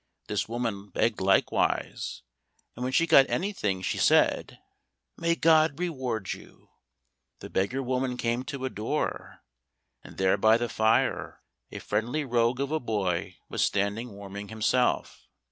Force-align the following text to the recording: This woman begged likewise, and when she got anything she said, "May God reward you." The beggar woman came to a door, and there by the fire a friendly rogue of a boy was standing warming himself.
This 0.27 0.49
woman 0.49 0.89
begged 0.89 1.21
likewise, 1.21 2.23
and 2.75 2.81
when 2.83 2.91
she 2.91 3.05
got 3.05 3.29
anything 3.29 3.83
she 3.83 3.99
said, 3.99 4.57
"May 5.15 5.35
God 5.35 5.77
reward 5.77 6.33
you." 6.33 6.69
The 7.37 7.51
beggar 7.51 7.83
woman 7.83 8.17
came 8.17 8.41
to 8.45 8.65
a 8.65 8.69
door, 8.71 9.41
and 10.03 10.17
there 10.17 10.37
by 10.37 10.57
the 10.57 10.69
fire 10.69 11.43
a 11.69 11.77
friendly 11.77 12.25
rogue 12.25 12.59
of 12.59 12.71
a 12.71 12.79
boy 12.79 13.37
was 13.47 13.63
standing 13.63 14.09
warming 14.13 14.47
himself. 14.47 15.27